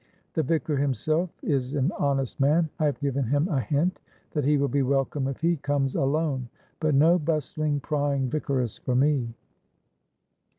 [0.33, 2.71] The Vicar himself is an honest man.
[2.79, 3.99] I have given him a hint
[4.31, 8.95] that he will be welcome if he comes alone, but no bustling prying vicaress for
[8.95, 9.31] me."